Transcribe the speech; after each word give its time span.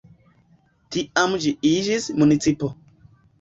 Tiam 0.95 1.35
ĝi 1.43 1.51
iĝis 1.73 2.09
municipo. 2.23 2.73